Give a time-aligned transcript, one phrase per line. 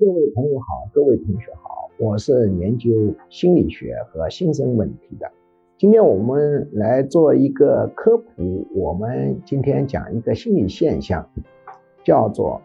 [0.00, 2.90] 各位朋友好，各位同学好，我是研究
[3.28, 5.30] 心理学和新生问题的。
[5.76, 11.28] 今天我们来做一个科普，我们今天讲一个心理现象，
[12.02, 12.62] 叫做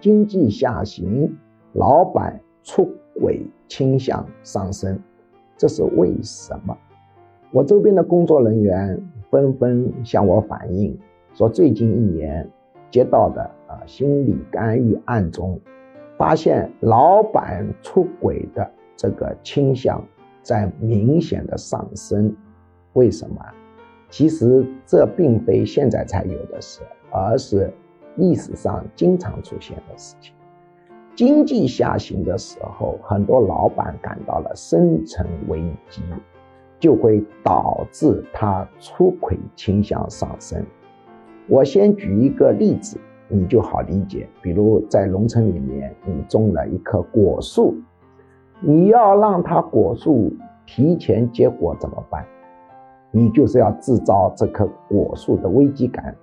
[0.00, 1.30] 经济下行，
[1.74, 2.88] 老板出
[3.20, 4.98] 轨倾向上升，
[5.58, 6.74] 这是为什么？
[7.52, 8.98] 我周边的工作人员
[9.30, 10.98] 纷纷向我反映，
[11.34, 12.48] 说最近一年
[12.90, 15.60] 接到的啊心理干预案中。
[16.18, 20.04] 发现老板出轨的这个倾向
[20.42, 22.34] 在明显的上升，
[22.94, 23.36] 为什么？
[24.10, 26.80] 其实这并非现在才有的事，
[27.12, 27.72] 而是
[28.16, 30.34] 历史上经常出现的事情。
[31.14, 36.02] 经济下行的时候，很多老板感到了生存危机，
[36.80, 40.64] 就会导致他出轨倾向上升。
[41.46, 42.98] 我先举一个例子。
[43.28, 47.74] 你就好理解，比如在农村里面，你种了一棵果树，
[48.60, 50.32] 你要让它果树
[50.64, 52.24] 提前结果怎么办？
[53.10, 56.14] 你就是要制造这棵果树的危机感，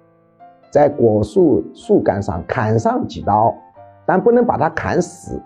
[0.72, 3.54] 在果树树干上砍上几刀，
[4.06, 5.42] 但不能把它砍死。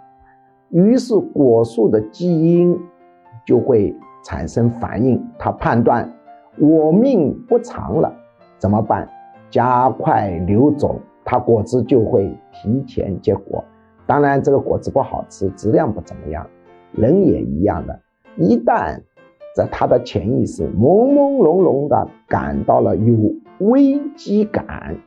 [0.70, 2.78] 于是果树的基因
[3.46, 6.10] 就会产生反应，它判断
[6.58, 8.14] 我命不长了，
[8.58, 9.08] 怎么办？
[9.50, 11.00] 加快留种。
[11.32, 13.64] 它果子就会提前结果，
[14.08, 16.44] 当然这个果子不好吃，质量不怎么样。
[16.92, 18.00] 人也一样的，
[18.36, 19.00] 一旦
[19.56, 23.16] 在他的潜意识朦朦胧胧的感到了有
[23.60, 24.98] 危机感，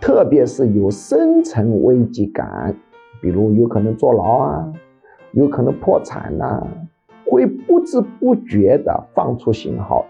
[0.00, 2.76] 特别是有深层危机感，
[3.20, 4.72] 比如有可能坐牢啊，
[5.32, 6.64] 有可能破产呐，
[7.26, 10.06] 会不知不觉的放出信号，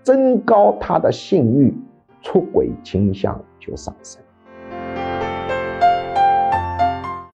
[0.00, 1.74] 增高他的性欲，
[2.22, 4.22] 出轨倾向就上升。